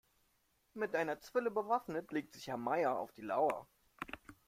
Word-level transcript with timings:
Mit 0.73 0.95
einer 0.95 1.19
Zwille 1.19 1.51
bewaffnet 1.51 2.11
legt 2.11 2.33
sich 2.33 2.47
Herr 2.47 2.57
Meier 2.57 2.97
auf 2.97 3.11
die 3.11 3.21
Lauer. 3.21 3.67